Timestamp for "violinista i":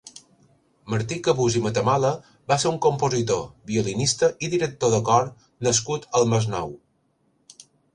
3.75-4.53